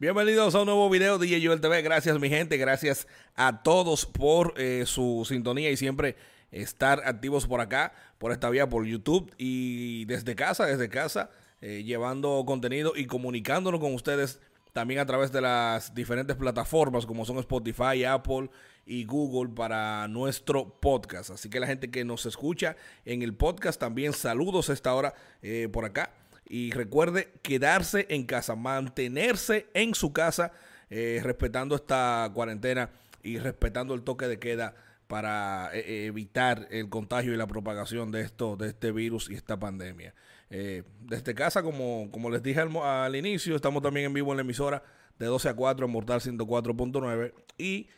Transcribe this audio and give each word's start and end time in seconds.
Bienvenidos 0.00 0.54
a 0.54 0.60
un 0.60 0.66
nuevo 0.66 0.88
video 0.88 1.18
de 1.18 1.40
Joel 1.44 1.60
TV. 1.60 1.82
Gracias 1.82 2.18
mi 2.18 2.28
gente, 2.30 2.56
gracias 2.56 3.06
a 3.36 3.62
todos 3.62 4.06
por 4.06 4.54
eh, 4.56 4.84
su 4.86 5.26
sintonía 5.28 5.70
y 5.70 5.76
siempre 5.76 6.16
estar 6.50 7.02
activos 7.04 7.46
por 7.46 7.60
acá, 7.60 7.92
por 8.18 8.32
esta 8.32 8.50
vía, 8.50 8.68
por 8.68 8.86
YouTube 8.86 9.30
y 9.38 10.06
desde 10.06 10.34
casa, 10.34 10.66
desde 10.66 10.88
casa, 10.88 11.30
eh, 11.60 11.82
llevando 11.84 12.42
contenido 12.46 12.94
y 12.96 13.04
comunicándonos 13.04 13.78
con 13.78 13.94
ustedes 13.94 14.40
también 14.72 15.00
a 15.00 15.06
través 15.06 15.32
de 15.32 15.42
las 15.42 15.94
diferentes 15.94 16.34
plataformas 16.34 17.04
como 17.04 17.24
son 17.24 17.38
Spotify, 17.38 18.04
Apple 18.04 18.48
y 18.86 19.04
Google 19.04 19.52
para 19.54 20.08
nuestro 20.08 20.80
podcast. 20.80 21.30
Así 21.30 21.48
que 21.48 21.60
la 21.60 21.66
gente 21.66 21.90
que 21.90 22.04
nos 22.04 22.26
escucha 22.26 22.76
en 23.04 23.22
el 23.22 23.34
podcast 23.34 23.78
también 23.78 24.12
saludos 24.12 24.70
a 24.70 24.72
esta 24.72 24.94
hora 24.94 25.14
eh, 25.42 25.68
por 25.72 25.84
acá. 25.84 26.12
Y 26.48 26.72
recuerde 26.72 27.32
quedarse 27.42 28.06
en 28.10 28.24
casa, 28.24 28.56
mantenerse 28.56 29.68
en 29.74 29.94
su 29.94 30.12
casa, 30.12 30.52
eh, 30.90 31.20
respetando 31.22 31.76
esta 31.76 32.28
cuarentena 32.34 32.90
y 33.22 33.38
respetando 33.38 33.94
el 33.94 34.02
toque 34.02 34.26
de 34.26 34.40
queda 34.40 34.74
para 35.06 35.70
eh, 35.72 36.06
evitar 36.06 36.66
el 36.70 36.88
contagio 36.88 37.32
y 37.32 37.36
la 37.36 37.46
propagación 37.46 38.10
de 38.10 38.22
esto, 38.22 38.56
de 38.56 38.68
este 38.68 38.90
virus 38.90 39.30
y 39.30 39.34
esta 39.34 39.58
pandemia. 39.58 40.14
desde 40.48 41.34
casa, 41.34 41.62
como, 41.62 42.10
como 42.10 42.28
les 42.28 42.42
dije 42.42 42.58
al, 42.58 42.76
al, 42.76 43.14
inicio, 43.14 43.54
estamos 43.54 43.82
también 43.82 44.06
en 44.06 44.14
vivo 44.14 44.32
en 44.32 44.38
la 44.38 44.42
emisora 44.42 44.82
de 45.20 45.26
12 45.26 45.50
a 45.50 45.54
4 45.54 45.86
en 45.86 45.92
Mortal 45.92 46.20
104.9 46.20 47.32
y 47.56 47.88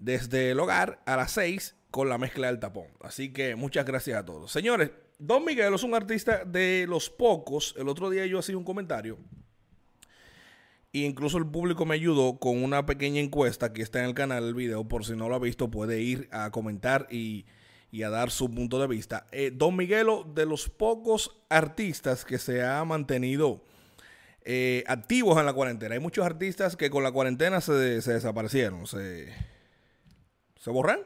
desde 0.00 0.50
el 0.50 0.60
hogar 0.60 1.02
a 1.06 1.16
las 1.16 1.32
6 1.32 1.76
con 1.90 2.08
la 2.08 2.18
mezcla 2.18 2.46
del 2.46 2.58
tapón. 2.58 2.88
Así 3.00 3.32
que 3.32 3.54
muchas 3.54 3.84
gracias 3.84 4.18
a 4.18 4.24
todos. 4.24 4.50
Señores, 4.50 4.90
Don 5.18 5.44
Miguel 5.44 5.74
es 5.74 5.82
un 5.82 5.94
artista 5.94 6.44
de 6.44 6.86
los 6.88 7.10
pocos. 7.10 7.74
El 7.78 7.88
otro 7.88 8.08
día 8.08 8.24
yo 8.26 8.38
hacía 8.38 8.56
un 8.56 8.64
comentario. 8.64 9.18
E 10.92 11.00
incluso 11.00 11.38
el 11.38 11.46
público 11.46 11.84
me 11.86 11.94
ayudó 11.94 12.38
con 12.38 12.64
una 12.64 12.84
pequeña 12.86 13.20
encuesta 13.20 13.72
que 13.72 13.82
está 13.82 14.00
en 14.00 14.06
el 14.06 14.14
canal 14.14 14.44
del 14.44 14.54
video. 14.54 14.88
Por 14.88 15.04
si 15.04 15.14
no 15.14 15.28
lo 15.28 15.36
ha 15.36 15.38
visto, 15.38 15.70
puede 15.70 16.00
ir 16.00 16.28
a 16.32 16.50
comentar 16.50 17.06
y, 17.10 17.44
a 18.02 18.08
dar 18.08 18.30
su 18.30 18.50
punto 18.50 18.80
de 18.80 18.86
vista. 18.86 19.26
Eh, 19.30 19.52
Don 19.54 19.76
Miguelo, 19.76 20.24
de 20.24 20.46
los 20.46 20.68
pocos 20.68 21.42
artistas 21.48 22.24
que 22.24 22.38
se 22.38 22.64
ha 22.64 22.84
mantenido 22.84 23.62
eh, 24.42 24.84
activos 24.86 25.38
en 25.38 25.46
la 25.46 25.52
cuarentena. 25.52 25.94
Hay 25.94 26.00
muchos 26.00 26.24
artistas 26.24 26.76
que 26.76 26.88
con 26.88 27.02
la 27.04 27.12
cuarentena 27.12 27.60
se, 27.60 27.72
desaparecieron, 27.72 28.86
se, 28.86 29.28
se 30.60 30.70
borran. 30.70 31.00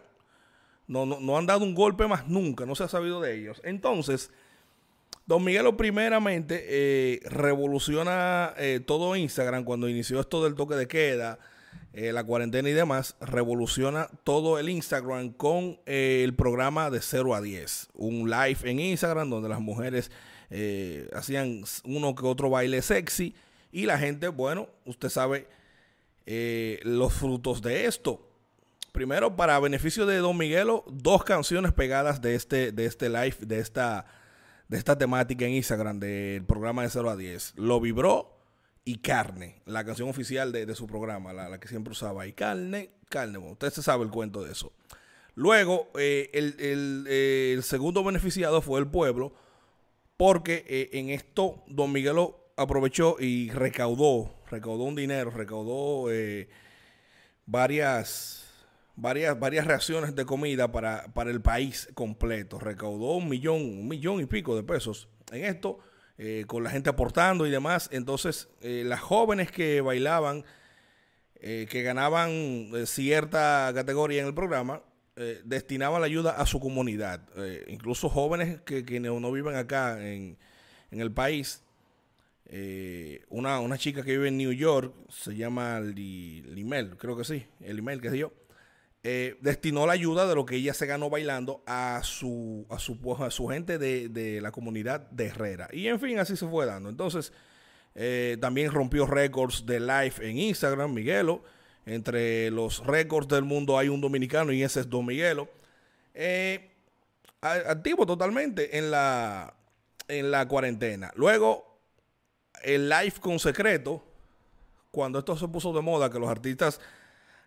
No, 0.86 1.06
no, 1.06 1.38
han 1.38 1.46
dado 1.46 1.64
un 1.64 1.74
golpe 1.74 2.06
más 2.06 2.28
nunca, 2.28 2.66
no 2.66 2.74
se 2.74 2.84
ha 2.84 2.88
sabido 2.88 3.22
de 3.22 3.34
ellos. 3.34 3.62
Entonces, 3.64 4.30
Don 5.24 5.42
Miguelo 5.42 5.78
primeramente 5.78 6.62
eh, 6.68 7.20
revoluciona 7.24 8.52
eh, 8.58 8.80
todo 8.84 9.16
Instagram 9.16 9.64
cuando 9.64 9.88
inició 9.88 10.20
esto 10.20 10.44
del 10.44 10.54
toque 10.54 10.74
de 10.74 10.86
queda, 10.86 11.38
eh, 11.94 12.12
la 12.12 12.24
cuarentena 12.24 12.68
y 12.68 12.74
demás, 12.74 13.16
revoluciona 13.22 14.08
todo 14.24 14.58
el 14.58 14.68
Instagram 14.68 15.30
con 15.30 15.78
el 15.86 16.34
programa 16.34 16.90
de 16.90 17.00
0 17.00 17.34
a 17.34 17.40
10. 17.40 17.88
Un 17.94 18.28
live 18.28 18.58
en 18.64 18.80
Instagram 18.80 19.30
donde 19.30 19.48
las 19.48 19.60
mujeres 19.60 20.10
hacían 21.12 21.64
uno 21.82 22.14
que 22.14 22.26
otro 22.26 22.48
baile 22.48 22.80
sexy 22.80 23.34
y 23.72 23.86
la 23.86 23.98
gente, 23.98 24.28
bueno, 24.28 24.68
usted 24.84 25.08
sabe 25.08 25.48
los 26.84 27.12
frutos 27.12 27.60
de 27.60 27.86
esto 27.86 28.20
primero, 28.94 29.34
para 29.34 29.58
beneficio 29.58 30.06
de 30.06 30.18
Don 30.18 30.38
Miguelo, 30.38 30.84
dos 30.86 31.24
canciones 31.24 31.72
pegadas 31.72 32.22
de 32.22 32.36
este, 32.36 32.70
de 32.70 32.86
este 32.86 33.08
live, 33.08 33.34
de 33.40 33.58
esta, 33.58 34.06
de 34.68 34.78
esta 34.78 34.96
temática 34.96 35.44
en 35.44 35.54
Instagram 35.54 35.98
del 35.98 36.44
programa 36.44 36.84
de 36.84 36.90
0 36.90 37.10
a 37.10 37.16
10. 37.16 37.54
Lo 37.56 37.80
vibró 37.80 38.38
y 38.84 38.98
carne, 38.98 39.60
la 39.66 39.84
canción 39.84 40.08
oficial 40.08 40.52
de, 40.52 40.72
su 40.76 40.86
programa, 40.86 41.32
la, 41.32 41.58
que 41.58 41.66
siempre 41.66 41.90
usaba. 41.90 42.28
Y 42.28 42.34
carne, 42.34 42.90
carne, 43.08 43.38
usted 43.38 43.70
se 43.70 43.82
sabe 43.82 44.04
el 44.04 44.10
cuento 44.10 44.44
de 44.44 44.52
eso. 44.52 44.72
Luego, 45.34 45.90
eh, 45.98 46.30
el, 46.32 47.62
segundo 47.64 48.04
beneficiado 48.04 48.62
fue 48.62 48.78
el 48.78 48.86
pueblo, 48.86 49.34
porque 50.16 50.64
eh, 50.68 50.90
en 50.92 51.10
esto 51.10 51.64
Don 51.66 51.90
Miguelo 51.90 52.52
aprovechó 52.56 53.16
y 53.18 53.50
recaudó, 53.50 54.36
recaudó 54.48 54.84
un 54.84 54.94
dinero, 54.94 55.32
recaudó 55.32 56.12
eh, 56.12 56.48
varias 57.44 58.44
varias, 58.96 59.38
varias 59.38 59.66
reacciones 59.66 60.14
de 60.14 60.24
comida 60.24 60.70
para, 60.70 61.06
el 61.26 61.40
país 61.40 61.88
completo. 61.94 62.58
Recaudó 62.58 63.16
un 63.16 63.28
millón, 63.28 63.56
un 63.56 63.88
millón 63.88 64.20
y 64.20 64.26
pico 64.26 64.56
de 64.56 64.62
pesos 64.62 65.08
en 65.32 65.44
esto, 65.44 65.78
eh, 66.18 66.44
con 66.46 66.62
la 66.62 66.70
gente 66.70 66.90
aportando 66.90 67.46
y 67.46 67.50
demás. 67.50 67.88
Entonces, 67.92 68.48
eh, 68.60 68.84
las 68.86 69.00
jóvenes 69.00 69.50
que 69.50 69.80
bailaban, 69.80 70.44
eh, 71.36 71.66
que 71.68 71.82
ganaban 71.82 72.70
cierta 72.86 73.70
categoría 73.74 74.22
en 74.22 74.28
el 74.28 74.34
programa, 74.34 74.82
destinaban 75.44 76.00
la 76.00 76.06
ayuda 76.06 76.32
a 76.32 76.44
su 76.44 76.58
comunidad. 76.58 77.20
incluso 77.68 78.08
jóvenes 78.08 78.60
que, 78.62 78.84
que 78.84 78.98
no, 78.98 79.30
viven 79.30 79.54
acá 79.54 80.04
en, 80.04 80.36
en 80.90 81.00
el 81.00 81.12
país. 81.12 81.62
una, 83.28 83.60
una 83.60 83.78
chica 83.78 84.02
que 84.02 84.10
vive 84.10 84.26
en 84.26 84.38
New 84.38 84.50
York, 84.50 84.92
se 85.08 85.36
llama 85.36 85.78
Limel, 85.78 86.96
creo 86.96 87.16
que 87.16 87.22
sí, 87.22 87.46
el 87.60 87.78
email 87.78 88.00
que 88.00 88.10
sé 88.10 88.18
yo 88.18 88.32
eh, 89.06 89.36
destinó 89.42 89.86
la 89.86 89.92
ayuda 89.92 90.26
de 90.26 90.34
lo 90.34 90.46
que 90.46 90.56
ella 90.56 90.72
se 90.72 90.86
ganó 90.86 91.10
bailando 91.10 91.62
a 91.66 92.00
su, 92.02 92.64
a 92.70 92.78
su, 92.78 92.98
a 93.22 93.30
su 93.30 93.46
gente 93.48 93.76
de, 93.76 94.40
la 94.40 94.50
comunidad 94.50 95.10
de 95.10 95.26
Herrera. 95.26 95.68
Y 95.72 95.88
en 95.88 96.00
fin, 96.00 96.18
así 96.18 96.38
se 96.38 96.48
fue 96.48 96.64
dando. 96.64 96.88
Entonces, 96.88 97.30
eh, 97.94 98.38
también 98.40 98.72
rompió 98.72 99.04
récords 99.04 99.66
de 99.66 99.78
live 99.78 100.14
en 100.22 100.38
Instagram, 100.38 100.94
Miguelo. 100.94 101.42
Entre 101.84 102.50
los 102.50 102.84
récords 102.86 103.28
del 103.28 103.44
mundo 103.44 103.76
hay 103.76 103.90
un 103.90 104.00
dominicano 104.00 104.52
y 104.52 104.62
ese 104.62 104.80
es 104.80 104.88
Don 104.88 105.04
Miguelo. 105.04 105.50
Eh, 106.14 106.70
activo 107.42 108.06
totalmente 108.06 108.78
en 108.78 108.90
la, 108.90 109.54
en 110.08 110.30
la 110.30 110.48
cuarentena. 110.48 111.12
Luego, 111.14 111.78
el 112.62 112.88
live 112.88 113.14
con 113.20 113.38
secreto, 113.38 114.02
cuando 114.90 115.18
esto 115.18 115.36
se 115.36 115.46
puso 115.46 115.74
de 115.74 115.82
moda, 115.82 116.08
que 116.08 116.18
los 116.18 116.30
artistas 116.30 116.80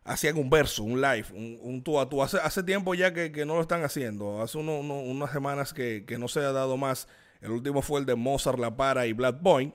hacían 0.07 0.37
un 0.37 0.49
verso, 0.49 0.83
un 0.83 1.01
live, 1.01 1.25
un, 1.33 1.83
tú 1.83 1.99
a 1.99 2.09
tú. 2.09 2.23
Hace, 2.23 2.37
hace 2.37 2.63
tiempo 2.63 2.95
ya 2.95 3.13
que, 3.13 3.45
no 3.45 3.55
lo 3.55 3.61
están 3.61 3.83
haciendo. 3.83 4.41
Hace 4.41 4.57
unas 4.57 5.31
semanas 5.31 5.73
que, 5.73 6.05
no 6.17 6.27
se 6.27 6.39
ha 6.39 6.51
dado 6.51 6.77
más. 6.77 7.07
El 7.41 7.51
último 7.51 7.81
fue 7.81 7.99
el 7.99 8.05
de 8.05 8.15
Mozart 8.15 8.57
La 8.57 8.75
Para 8.75 9.05
y 9.05 9.13
Black 9.13 9.41
Boy. 9.41 9.73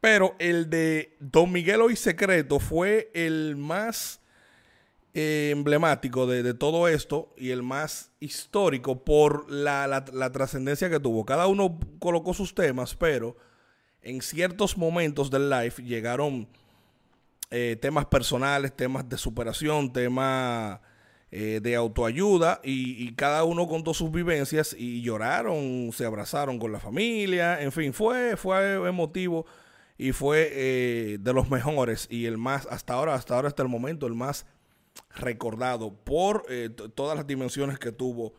Pero 0.00 0.34
el 0.38 0.68
de 0.68 1.16
Don 1.20 1.52
Miguelo 1.52 1.90
y 1.90 1.96
Secreto 1.96 2.58
fue 2.58 3.10
el 3.14 3.56
más 3.56 4.20
eh, 5.14 5.50
emblemático 5.52 6.26
de, 6.26 6.52
todo 6.54 6.88
esto 6.88 7.32
y 7.38 7.50
el 7.50 7.62
más 7.62 8.10
histórico 8.20 9.04
por 9.04 9.50
la, 9.50 9.86
la 9.86 10.32
trascendencia 10.32 10.90
que 10.90 11.00
tuvo. 11.00 11.24
Cada 11.24 11.46
uno 11.46 11.78
colocó 12.00 12.34
sus 12.34 12.54
temas, 12.54 12.94
pero 12.94 13.36
en 14.02 14.20
ciertos 14.20 14.76
momentos 14.76 15.30
del 15.30 15.48
live 15.48 15.74
llegaron 15.82 16.48
eh, 17.54 17.76
temas 17.76 18.06
personales, 18.06 18.74
temas 18.74 19.08
de 19.08 19.16
superación, 19.16 19.92
temas 19.92 20.80
eh, 21.36 21.58
de 21.60 21.74
autoayuda 21.74 22.60
y, 22.62 23.12
cada 23.16 23.42
uno 23.42 23.66
contó 23.66 23.92
sus 23.92 24.12
vivencias 24.12 24.72
y 24.78 25.02
lloraron, 25.02 25.90
se 25.92 26.04
abrazaron 26.04 26.60
con 26.60 26.70
la 26.70 26.78
familia, 26.78 27.60
en 27.60 27.72
fin, 27.72 27.92
fue, 27.92 28.36
fue 28.36 28.74
emotivo 28.88 29.44
y 29.98 30.12
fue 30.12 30.48
eh, 30.52 31.18
de 31.20 31.32
los 31.32 31.50
mejores 31.50 32.06
y 32.08 32.26
el 32.26 32.38
más, 32.38 32.68
hasta 32.70 32.94
ahora, 32.94 33.14
hasta 33.14 33.34
ahora, 33.34 33.48
hasta 33.48 33.64
el 33.64 33.68
momento, 33.68 34.06
el 34.06 34.14
más 34.14 34.46
recordado 35.16 35.92
por 35.92 36.44
eh, 36.48 36.70
todas 36.70 37.16
las 37.16 37.26
dimensiones 37.26 37.80
que 37.80 37.90
tuvo 37.90 38.34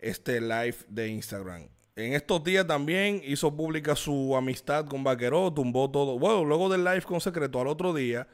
este 0.00 0.40
live 0.40 0.76
de 0.88 1.06
Instagram. 1.08 1.68
En 1.94 2.14
estos 2.14 2.42
días 2.42 2.66
también 2.66 3.22
hizo 3.24 3.54
pública 3.54 3.94
su 3.94 4.34
amistad 4.34 4.86
con 4.86 5.04
Vaqueró, 5.04 5.52
tumbó 5.52 5.88
todo. 5.88 6.18
Bueno, 6.18 6.44
luego 6.44 6.68
del 6.68 6.82
live 6.82 7.02
con 7.02 7.20
secreto 7.20 7.60
al 7.60 7.68
otro 7.68 7.94
día, 7.94 8.26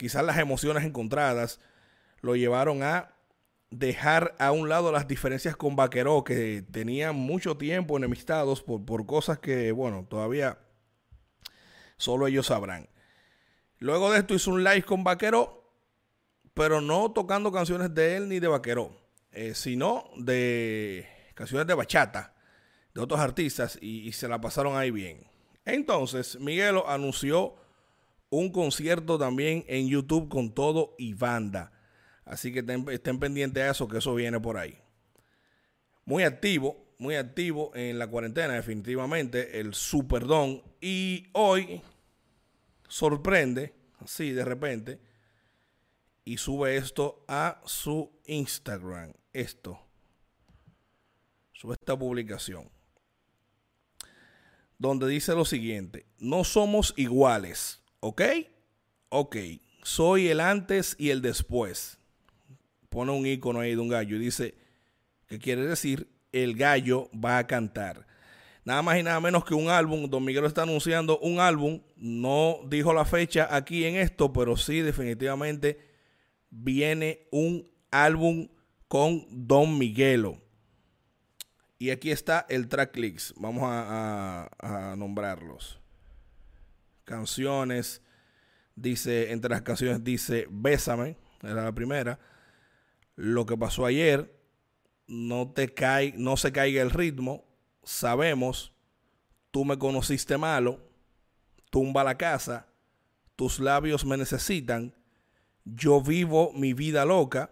quizás 0.00 0.24
las 0.24 0.38
emociones 0.38 0.82
encontradas 0.84 1.60
lo 2.22 2.34
llevaron 2.34 2.82
a 2.82 3.12
dejar 3.68 4.34
a 4.38 4.50
un 4.50 4.70
lado 4.70 4.92
las 4.92 5.06
diferencias 5.06 5.56
con 5.56 5.76
Vaqueró, 5.76 6.24
que 6.24 6.64
tenían 6.72 7.16
mucho 7.16 7.58
tiempo 7.58 7.98
enemistados 7.98 8.62
por, 8.62 8.82
por 8.82 9.04
cosas 9.04 9.40
que, 9.40 9.72
bueno, 9.72 10.06
todavía 10.08 10.58
solo 11.98 12.26
ellos 12.26 12.46
sabrán. 12.46 12.88
Luego 13.78 14.10
de 14.10 14.20
esto 14.20 14.32
hizo 14.32 14.50
un 14.50 14.64
live 14.64 14.84
con 14.84 15.04
Vaqueró, 15.04 15.70
pero 16.54 16.80
no 16.80 17.12
tocando 17.12 17.52
canciones 17.52 17.94
de 17.94 18.16
él 18.16 18.30
ni 18.30 18.40
de 18.40 18.48
Vaqueró, 18.48 18.96
eh, 19.32 19.54
sino 19.54 20.08
de 20.16 21.06
canciones 21.34 21.66
de 21.66 21.74
bachata 21.74 22.34
de 22.94 23.02
otros 23.02 23.20
artistas 23.20 23.78
y, 23.82 24.08
y, 24.08 24.12
se 24.12 24.28
la 24.28 24.40
pasaron 24.40 24.78
ahí 24.78 24.90
bien. 24.90 25.26
Entonces, 25.66 26.40
Miguelo 26.40 26.88
anunció 26.88 27.59
un 28.30 28.50
concierto 28.50 29.18
también 29.18 29.64
en 29.68 29.88
YouTube 29.88 30.28
con 30.28 30.54
todo 30.54 30.94
y 30.98 31.14
banda. 31.14 31.72
Así 32.24 32.52
que 32.52 32.60
estén, 32.92 33.18
pendientes 33.18 33.62
a 33.62 33.70
eso, 33.70 33.88
que 33.88 33.98
eso 33.98 34.14
viene 34.14 34.38
por 34.40 34.56
ahí. 34.56 34.78
Muy 36.04 36.22
activo, 36.22 36.94
muy 36.98 37.16
activo 37.16 37.72
en 37.74 37.98
la 37.98 38.06
cuarentena, 38.06 38.54
definitivamente, 38.54 39.58
el 39.58 39.74
Superdón. 39.74 40.62
Y 40.80 41.28
hoy 41.32 41.82
sorprende, 42.88 43.74
así 43.98 44.30
de 44.30 44.44
repente, 44.44 45.00
y 46.24 46.36
sube 46.36 46.76
esto 46.76 47.24
a 47.26 47.60
su 47.64 48.12
Instagram. 48.26 49.12
Esto. 49.32 49.80
Sube 51.52 51.74
esta 51.74 51.98
publicación. 51.98 52.70
Donde 54.78 55.08
dice 55.08 55.34
lo 55.34 55.44
siguiente: 55.44 56.06
No 56.18 56.44
somos 56.44 56.94
iguales, 56.96 57.82
¿ok? 58.00 58.22
Ok. 59.08 59.36
Soy 59.82 60.28
el 60.28 60.40
antes 60.40 60.94
y 60.98 61.10
el 61.10 61.22
después 61.22 61.98
pone 62.90 63.12
un 63.12 63.26
icono 63.26 63.60
ahí 63.60 63.70
de 63.70 63.80
un 63.80 63.88
gallo 63.88 64.16
y 64.16 64.18
dice 64.18 64.54
que 65.26 65.38
quiere 65.38 65.64
decir 65.64 66.10
el 66.32 66.56
gallo 66.56 67.08
va 67.12 67.38
a 67.38 67.46
cantar. 67.46 68.06
Nada 68.64 68.82
más 68.82 68.98
y 68.98 69.02
nada 69.02 69.20
menos 69.20 69.44
que 69.44 69.54
un 69.54 69.68
álbum. 69.68 70.08
Don 70.08 70.24
Miguel 70.24 70.44
está 70.44 70.62
anunciando 70.62 71.18
un 71.20 71.40
álbum. 71.40 71.80
No 71.96 72.58
dijo 72.68 72.92
la 72.92 73.04
fecha 73.04 73.48
aquí 73.54 73.84
en 73.84 73.96
esto, 73.96 74.32
pero 74.32 74.56
sí 74.56 74.80
definitivamente 74.80 75.78
viene 76.50 77.26
un 77.30 77.68
álbum 77.90 78.48
con 78.86 79.26
Don 79.30 79.78
Miguelo. 79.78 80.38
Y 81.78 81.90
aquí 81.90 82.10
está 82.10 82.44
el 82.48 82.68
tracklist. 82.68 83.32
Vamos 83.36 83.62
a, 83.64 84.50
a 84.58 84.96
nombrarlos. 84.96 85.80
Canciones. 87.10 88.02
Dice, 88.76 89.32
entre 89.32 89.50
las 89.50 89.62
canciones 89.62 90.02
dice 90.02 90.46
Bésame. 90.50 91.16
Era 91.42 91.64
la 91.64 91.72
primera 91.72 92.18
lo 93.20 93.44
que 93.44 93.56
pasó 93.56 93.84
ayer, 93.84 94.34
no 95.06 95.52
te 95.52 95.74
cae, 95.74 96.14
no 96.16 96.38
se 96.38 96.52
caiga 96.52 96.80
el 96.80 96.90
ritmo, 96.90 97.44
sabemos, 97.82 98.72
tú 99.50 99.66
me 99.66 99.78
conociste 99.78 100.38
malo, 100.38 100.80
tumba 101.68 102.02
la 102.02 102.16
casa, 102.16 102.66
tus 103.36 103.60
labios 103.60 104.06
me 104.06 104.16
necesitan, 104.16 104.94
yo 105.66 106.00
vivo 106.00 106.52
mi 106.54 106.72
vida 106.72 107.04
loca. 107.04 107.50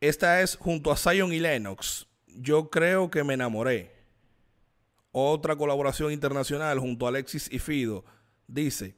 Esta 0.00 0.42
es 0.42 0.56
junto 0.56 0.90
a 0.90 0.96
Zion 0.96 1.32
y 1.32 1.38
Lennox. 1.38 2.08
Yo 2.26 2.68
creo 2.70 3.10
que 3.10 3.22
me 3.22 3.34
enamoré. 3.34 3.92
Otra 5.12 5.56
colaboración 5.56 6.12
internacional 6.12 6.78
junto 6.80 7.06
a 7.06 7.10
Alexis 7.10 7.48
y 7.52 7.60
Fido. 7.60 8.04
Dice, 8.50 8.94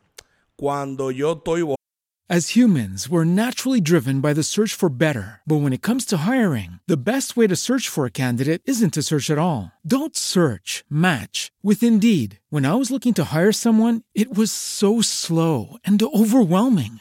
cuando 0.57 1.09
yo 1.09 1.35
estoy 1.35 1.75
As 2.29 2.51
humans, 2.51 3.09
we're 3.09 3.25
naturally 3.25 3.81
driven 3.81 4.21
by 4.21 4.33
the 4.33 4.45
search 4.45 4.75
for 4.75 4.89
better. 4.89 5.41
But 5.45 5.63
when 5.63 5.73
it 5.73 5.83
comes 5.83 6.05
to 6.07 6.19
hiring, 6.19 6.79
the 6.87 6.97
best 6.97 7.37
way 7.37 7.49
to 7.49 7.57
search 7.57 7.89
for 7.89 8.07
a 8.07 8.13
candidate 8.13 8.63
isn't 8.65 8.95
to 8.95 9.03
search 9.03 9.29
at 9.29 9.39
all. 9.39 9.73
Don't 9.85 10.17
search, 10.17 10.85
match 10.89 11.51
with 11.65 11.83
Indeed. 11.83 12.39
When 12.49 12.65
I 12.65 12.77
was 12.77 12.93
looking 12.93 13.13
to 13.15 13.35
hire 13.35 13.51
someone, 13.51 14.03
it 14.15 14.33
was 14.33 14.53
so 14.53 15.01
slow 15.01 15.77
and 15.85 16.01
overwhelming. 16.01 17.01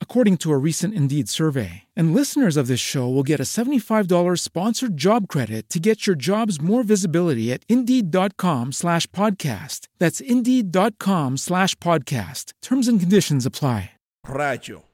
according 0.00 0.36
to 0.36 0.52
a 0.52 0.56
recent 0.56 0.94
Indeed 0.94 1.28
survey. 1.28 1.82
And 1.96 2.14
listeners 2.14 2.56
of 2.56 2.68
this 2.68 2.78
show 2.78 3.08
will 3.08 3.24
get 3.24 3.40
a 3.40 3.42
$75 3.42 4.38
sponsored 4.38 4.96
job 4.96 5.26
credit 5.26 5.68
to 5.70 5.80
get 5.80 6.06
your 6.06 6.14
jobs 6.14 6.60
more 6.60 6.84
visibility 6.84 7.52
at 7.52 7.64
Indeed.com 7.68 8.70
slash 8.70 9.08
podcast. 9.08 9.88
That's 9.98 10.20
Indeed.com 10.20 11.38
slash 11.38 11.74
podcast. 11.76 12.52
Terms 12.62 12.86
and 12.86 13.00
conditions 13.00 13.44
apply. 13.44 13.90
Racho. 14.24 14.84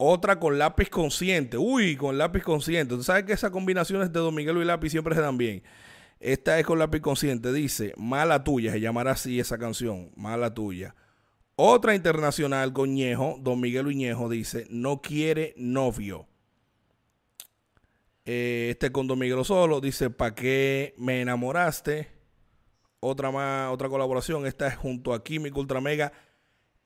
Otra 0.00 0.38
con 0.38 0.56
lápiz 0.58 0.88
consciente. 0.88 1.58
Uy, 1.58 1.96
con 1.96 2.16
lápiz 2.16 2.44
consciente. 2.44 2.94
Tú 2.94 3.02
sabes 3.02 3.24
que 3.24 3.32
esas 3.32 3.50
combinaciones 3.50 4.12
de 4.12 4.20
Don 4.20 4.32
Miguel 4.32 4.58
y 4.58 4.64
lápiz 4.64 4.90
siempre 4.90 5.14
se 5.14 5.20
dan 5.20 5.36
bien. 5.36 5.62
Esta 6.20 6.58
es 6.58 6.64
con 6.64 6.78
lápiz 6.78 7.00
consciente. 7.00 7.52
Dice, 7.52 7.94
mala 7.96 8.44
tuya. 8.44 8.72
Se 8.72 8.80
llamará 8.80 9.12
así 9.12 9.40
esa 9.40 9.58
canción. 9.58 10.10
Mala 10.16 10.54
tuya. 10.54 10.94
Otra 11.60 11.96
internacional 11.96 12.72
con 12.72 12.94
Ñejo. 12.94 13.36
Don 13.40 13.60
Miguel 13.60 13.88
Uñejo 13.88 14.28
dice, 14.28 14.68
no 14.70 15.02
quiere 15.02 15.54
novio. 15.56 16.28
Eh, 18.24 18.68
este 18.70 18.92
con 18.92 19.08
Don 19.08 19.18
Miguel 19.18 19.44
solo. 19.44 19.80
Dice, 19.80 20.08
¿para 20.08 20.36
qué 20.36 20.94
me 20.98 21.20
enamoraste? 21.20 22.12
Otra 23.00 23.32
más, 23.32 23.72
otra 23.72 23.88
colaboración. 23.88 24.46
Esta 24.46 24.68
es 24.68 24.76
junto 24.76 25.12
a 25.12 25.24
Químico 25.24 25.58
Ultra 25.58 25.80
Mega. 25.80 26.12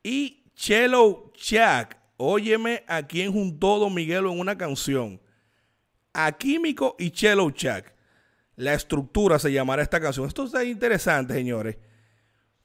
Y 0.03 0.51
Chelo 0.55 1.33
Chuck, 1.35 1.95
óyeme 2.17 2.83
a 2.89 3.07
quien 3.07 3.31
juntó 3.31 3.79
Don 3.79 3.93
Miguelo 3.93 4.33
en 4.33 4.41
una 4.41 4.57
canción. 4.57 5.21
A 6.15 6.33
Químico 6.33 6.97
y 6.99 7.11
Chelo 7.11 7.51
Chuck. 7.51 7.93
La 8.57 8.73
estructura 8.73 9.39
se 9.39 9.53
llamará 9.53 9.83
esta 9.83 10.01
canción. 10.01 10.27
Esto 10.27 10.45
está 10.45 10.65
interesante, 10.65 11.35
señores. 11.35 11.77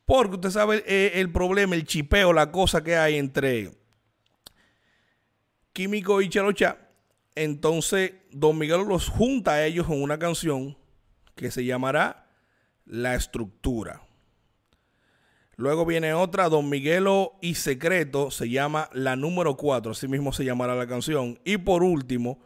Porque 0.07 0.35
usted 0.35 0.51
sabe 0.51 0.85
eh, 0.87 1.19
el, 1.19 1.33
problema, 1.33 1.75
el 1.75 1.83
chipeo, 1.83 2.31
la 2.31 2.49
cosa 2.49 2.81
que 2.81 2.95
hay 2.95 3.17
entre 3.17 3.71
Químico 5.73 6.21
y 6.21 6.29
Chelo 6.29 6.53
Chuck. 6.53 6.77
Entonces, 7.35 8.13
Don 8.31 8.57
Miguelo 8.57 8.85
los 8.85 9.09
junta 9.09 9.55
a 9.55 9.65
ellos 9.65 9.89
en 9.89 10.01
una 10.01 10.17
canción 10.17 10.77
que 11.35 11.51
se 11.51 11.65
llamará 11.65 12.31
La 12.85 13.15
Estructura. 13.15 14.01
Luego 15.57 15.85
viene 15.85 16.13
otra, 16.13 16.47
Don 16.47 16.69
Miguelo 16.69 17.33
y 17.41 17.55
Secreto, 17.55 18.31
se 18.31 18.49
llama 18.49 18.89
La 18.93 19.17
número 19.17 19.57
4, 19.57 19.91
así 19.91 20.07
mismo 20.07 20.31
se 20.31 20.45
llamará 20.45 20.73
la 20.73 20.87
canción. 20.87 21.37
Y 21.43 21.57
por 21.57 21.83
último, 21.83 22.39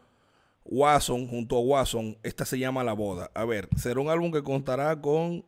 Watson, 0.66 1.28
junto 1.28 1.58
a 1.58 1.62
Watson, 1.62 2.18
esta 2.24 2.44
se 2.44 2.58
llama 2.58 2.84
La 2.84 2.94
Boda. 2.94 3.30
A 3.36 3.46
ver, 3.46 3.70
será 3.78 4.00
un 4.00 4.10
álbum 4.10 4.32
que 4.32 4.42
contará 4.42 5.00
con 5.00 5.46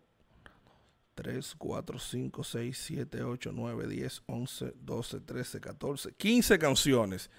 3, 1.16 1.56
4, 1.58 2.00
5, 2.00 2.44
6, 2.44 2.78
7, 2.78 3.24
8, 3.24 3.52
9, 3.54 3.88
10, 3.88 4.24
11, 4.26 4.74
12, 4.76 5.20
13, 5.22 5.62
14, 5.62 6.14
15 6.14 6.60
canciones. 6.60 7.30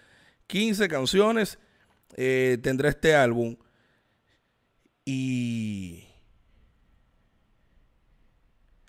15 0.47 0.89
canciones 0.89 1.59
eh, 2.17 2.59
tendrá 2.63 2.89
este 2.89 3.15
álbum. 3.15 3.57
Y 5.05 6.05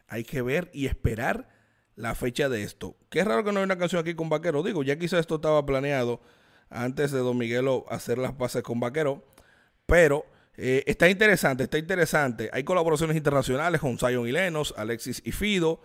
hay 0.08 0.24
que 0.24 0.42
ver 0.42 0.70
y 0.74 0.86
esperar 0.86 1.50
la 1.96 2.15
fecha 2.15 2.50
de 2.50 2.63
esto. 2.63 2.96
Qué 3.10 3.24
raro 3.24 3.44
que 3.44 3.51
no 3.51 3.60
hay 3.60 3.65
una 3.65 3.77
canción 3.77 4.01
aquí 4.01 4.15
con 4.15 4.30
Vaquero. 4.30 4.63
Digo, 4.63 4.84
ya 4.84 4.98
quizás 4.98 5.22
esto 5.22 5.36
estaba 5.36 5.65
planeado 5.65 6.22
antes 6.70 7.12
de 7.12 7.20
Don 7.20 7.38
Miguelo 7.38 7.86
hacer 7.89 8.18
las 8.18 8.34
pases 8.34 8.63
con 8.63 8.80
Vaquero. 8.80 9.24
Pero 9.86 10.25
eh, 10.58 10.84
está 10.86 11.10
interesante, 11.10 11.64
está 11.64 11.78
interesante. 11.78 12.50
Hay 12.54 12.64
colaboraciones 12.64 13.18
internacionales 13.18 13.82
con 13.82 13.98
Zion 13.98 14.28
y 14.28 14.32
Lenos, 14.32 14.74
Alexis 14.78 15.22
y 15.26 15.32
Fido, 15.32 15.82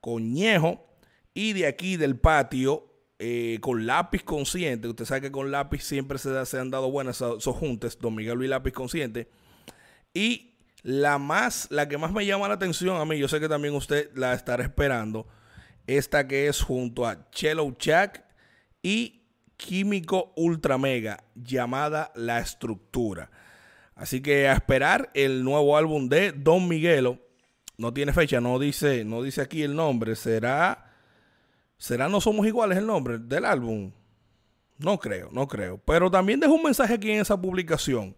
con 0.00 0.32
Ñejo. 0.32 0.86
Y 1.34 1.52
de 1.52 1.66
aquí 1.66 1.96
del 1.96 2.18
patio, 2.18 2.86
eh, 3.18 3.58
con 3.60 3.86
Lápiz 3.86 4.22
Consciente. 4.24 4.88
Usted 4.88 5.04
sabe 5.04 5.22
que 5.22 5.30
con 5.30 5.50
Lápiz 5.50 5.82
siempre 5.82 6.18
se, 6.18 6.58
han 6.58 6.70
dado 6.70 6.90
buenas 6.90 7.16
esos 7.16 7.56
juntes, 7.56 7.98
Don 7.98 8.14
Miguelo 8.14 8.44
y 8.44 8.48
Lápiz 8.48 8.72
Consciente. 8.72 9.28
Y 10.12 10.54
la 10.82 11.18
más, 11.18 11.66
la 11.70 11.88
que 11.88 11.98
más 11.98 12.12
me 12.12 12.24
llama 12.24 12.48
la 12.48 12.54
atención 12.54 12.96
a 12.96 13.04
mí, 13.04 13.18
yo 13.18 13.28
sé 13.28 13.40
que 13.40 13.48
también 13.48 13.74
usted 13.74 14.10
la 14.14 14.34
estará 14.34 14.62
esperando, 14.62 15.26
esta 15.86 16.28
que 16.28 16.46
es 16.46 16.60
junto 16.60 17.06
a 17.06 17.30
Chelo 17.30 17.70
Chak 17.72 18.24
y 18.82 19.22
Químico 19.56 20.32
Ultra 20.36 20.78
Mega, 20.78 21.24
llamada 21.34 22.12
La 22.14 22.38
Estructura. 22.38 23.30
Así 23.96 24.20
que 24.20 24.46
a 24.46 24.52
esperar 24.52 25.10
el 25.14 25.42
nuevo 25.42 25.76
álbum 25.76 26.08
de 26.08 26.30
Don 26.32 26.68
Miguelo. 26.68 27.18
No 27.78 27.92
tiene 27.92 28.12
fecha, 28.12 28.40
no 28.40 28.58
dice, 28.58 29.04
no 29.04 29.22
dice 29.22 29.40
aquí 29.40 29.62
el 29.62 29.74
nombre. 29.74 30.14
Será, 30.16 30.92
será 31.78 32.08
No 32.08 32.20
Somos 32.20 32.46
Iguales 32.46 32.76
el 32.78 32.86
nombre 32.86 33.18
del 33.18 33.46
álbum. 33.46 33.90
No 34.78 34.98
creo, 34.98 35.30
no 35.32 35.48
creo. 35.48 35.78
Pero 35.78 36.10
también 36.10 36.40
dejo 36.40 36.52
un 36.52 36.62
mensaje 36.62 36.94
aquí 36.94 37.10
en 37.10 37.22
esa 37.22 37.40
publicación. 37.40 38.14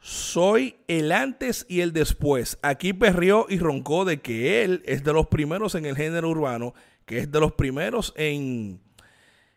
Soy 0.00 0.76
el 0.86 1.12
antes 1.12 1.64
y 1.66 1.80
el 1.80 1.94
después. 1.94 2.58
Aquí 2.60 2.92
perrió 2.92 3.46
y 3.48 3.58
roncó 3.58 4.04
de 4.04 4.20
que 4.20 4.62
él 4.62 4.82
es 4.84 5.02
de 5.02 5.14
los 5.14 5.28
primeros 5.28 5.74
en 5.74 5.86
el 5.86 5.96
género 5.96 6.28
urbano, 6.28 6.74
que 7.06 7.18
es 7.18 7.32
de 7.32 7.40
los 7.40 7.52
primeros 7.52 8.12
en, 8.16 8.82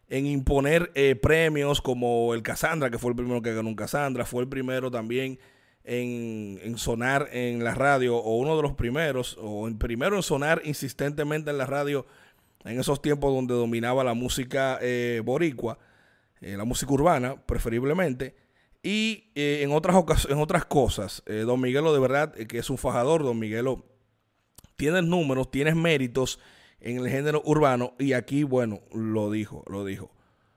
en 0.10 0.26
imponer 0.26 0.92
eh, 0.96 1.16
premios 1.16 1.82
como 1.82 2.34
el 2.34 2.42
Cassandra, 2.42 2.90
que 2.90 2.98
fue 2.98 3.12
el 3.12 3.16
primero 3.16 3.42
que 3.42 3.54
ganó 3.54 3.70
un 3.70 3.76
Cassandra, 3.76 4.26
fue 4.26 4.42
el 4.42 4.50
primero 4.50 4.90
también 4.90 5.40
en, 5.84 6.60
en, 6.64 6.78
sonar 6.78 7.30
en 7.32 7.64
la 7.64 7.76
radio, 7.76 8.18
o 8.18 8.38
uno 8.38 8.56
de 8.56 8.64
los 8.64 8.74
primeros, 8.74 9.38
o 9.40 9.68
el 9.68 9.78
primero 9.78 10.16
en 10.16 10.24
sonar 10.24 10.62
insistentemente 10.66 11.52
en 11.52 11.60
la 11.60 11.68
radio 11.68 12.06
en 12.66 12.80
esos 12.80 13.02
tiempos 13.02 13.34
donde 13.34 13.54
dominaba 13.54 14.04
la 14.04 14.14
música 14.14 14.80
eh, 14.82 15.22
boricua, 15.24 15.78
eh, 16.42 16.58
la 16.58 16.66
música 16.66 16.92
urbana 16.92 17.36
preferiblemente. 17.46 18.36
Y 18.82 19.32
en, 19.36 19.72
otras 19.74 20.26
en 20.30 20.38
otras 20.38 20.64
cosas, 20.64 21.22
Don 21.26 21.60
Miguelo 21.60 21.94
de 21.94 22.00
verdad 22.00 22.34
que 22.34 22.60
es 22.60 22.70
un 22.70 22.78
fajador, 22.78 23.24
Don 23.24 23.38
Miguelo 23.38 23.86
tienes 24.78 25.04
números, 25.04 25.52
tienes 25.52 25.76
méritos 25.76 26.40
en 26.82 26.98
el 26.98 27.10
género 27.10 27.42
urbano 27.46 27.94
y 28.00 28.14
aquí, 28.14 28.44
bueno, 28.44 28.82
lo 28.94 29.32
dijo, 29.32 29.64
lo 29.68 29.86
dijo. 29.86 30.12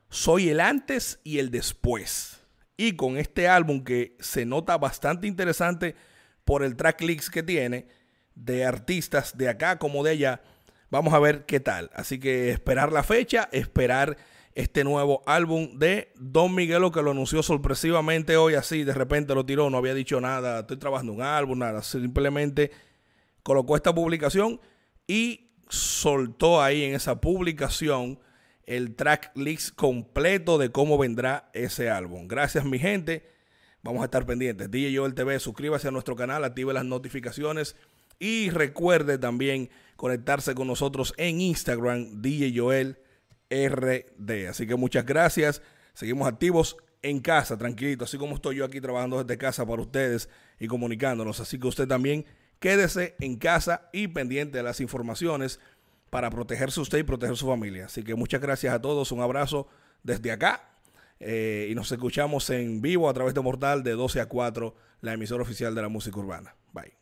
Soy 0.09 0.51
el 0.51 0.61
antes 0.61 1.21
y 1.25 1.39
el 1.39 1.51
después. 1.51 2.41
Y 2.77 2.97
con 2.97 3.17
este 3.17 3.49
álbum 3.49 3.85
que 3.85 4.17
se 4.21 4.45
nota 4.45 4.77
bastante 4.79 5.27
interesante 5.27 5.95
por 6.45 6.65
el 6.65 6.77
tracklist 6.77 7.29
que 7.29 7.43
tiene 7.43 7.87
de 8.35 8.65
artistas 8.65 9.37
de 9.37 9.49
acá 9.49 9.79
como 9.79 10.03
de 10.03 10.11
allá, 10.13 10.43
vamos 10.91 11.15
a 11.15 11.19
ver 11.19 11.45
qué 11.45 11.61
tal. 11.61 11.91
Así 11.95 12.19
que 12.19 12.51
esperar 12.51 12.93
la 12.93 13.03
fecha, 13.03 13.49
esperar 13.53 14.17
este 14.55 14.85
nuevo 14.85 15.23
álbum 15.27 15.79
de 15.79 16.13
Don 16.17 16.55
Miguelo 16.55 16.93
que 16.93 17.03
lo 17.03 17.13
anunció 17.13 17.43
sorpresivamente 17.43 18.37
hoy 18.37 18.55
así, 18.55 18.85
de 18.85 18.93
repente 18.93 19.35
lo 19.35 19.47
tiró, 19.47 19.71
no 19.71 19.79
había 19.79 19.95
dicho 19.95 20.21
nada, 20.21 20.61
estoy 20.61 20.77
trabajando 20.77 21.13
un 21.13 21.23
álbum, 21.23 21.59
nada, 21.59 21.83
simplemente 21.83 22.71
colocó 23.43 23.77
esta 23.77 23.95
publicación 23.95 24.61
y 25.07 25.52
soltó 25.73 26.63
ahí 26.63 26.85
en 26.85 26.95
esa 26.95 27.21
publicación 27.21 28.19
el 28.67 28.95
track 28.95 29.33
list 29.35 29.75
completo 29.75 30.59
de 30.59 30.71
cómo 30.71 30.99
vendrá 30.99 31.51
ese 31.55 31.89
álbum. 31.89 32.29
Gracias 32.29 32.67
mi 32.67 32.79
gente, 32.79 33.27
vamos 33.83 34.03
a 34.03 34.05
estar 34.05 34.27
pendientes. 34.27 34.71
DJ 34.71 34.95
Joel 34.97 35.15
TV, 35.15 35.41
suscríbase 35.41 35.89
a 35.89 35.91
nuestro 35.91 36.15
canal, 36.15 36.45
active 36.45 36.75
las 36.75 36.85
notificaciones 36.85 37.75
y 38.19 38.51
recuerde 38.51 39.17
también 39.17 39.71
conectarse 39.97 40.55
con 40.55 40.67
nosotros 40.67 41.15
en 41.17 41.41
Instagram, 41.41 42.21
DJ 42.21 42.53
Joel 42.55 42.99
RD. 43.51 44.49
Así 44.49 44.67
que 44.67 44.77
muchas 44.77 45.07
gracias. 45.07 45.63
Seguimos 45.95 46.29
activos 46.29 46.77
en 47.01 47.21
casa, 47.21 47.57
tranquilito, 47.57 48.05
así 48.05 48.19
como 48.19 48.35
estoy 48.35 48.57
yo 48.57 48.67
aquí 48.67 48.81
trabajando 48.81 49.25
desde 49.25 49.39
casa 49.39 49.65
para 49.67 49.81
ustedes 49.81 50.29
y 50.61 50.67
comunicándonos. 50.67 51.41
Así 51.41 51.59
que 51.59 51.67
usted 51.67 51.89
también 51.89 52.27
quédese 52.63 53.17
en 53.19 53.37
casa 53.37 53.91
y 53.93 54.09
pendiente 54.09 54.59
de 54.59 54.63
las 54.63 54.81
informaciones 54.81 55.61
para 56.11 56.31
protegerse 56.31 56.81
usted 56.81 56.99
y 56.99 57.03
proteger 57.03 57.37
su 57.37 57.49
familia. 57.49 57.87
Así 57.87 58.05
que 58.05 58.15
muchas 58.15 58.41
gracias 58.41 58.73
a 58.73 58.81
todos, 58.81 59.11
un 59.13 59.21
abrazo 59.21 59.67
desde 60.05 60.31
acá 60.31 60.71
eh, 61.19 61.69
y 61.71 61.75
nos 61.75 61.91
escuchamos 61.91 62.49
en 62.51 62.81
vivo 62.81 63.11
a 63.11 63.15
través 63.15 63.35
de 63.35 63.41
Mortal 63.41 63.83
de 63.83 63.93
12 63.93 64.21
a 64.21 64.27
4, 64.27 64.75
la 65.01 65.13
emisora 65.13 65.43
oficial 65.43 65.75
de 65.75 65.83
la 65.83 65.89
música 65.89 66.19
urbana. 66.19 66.55
Bye. 66.73 67.02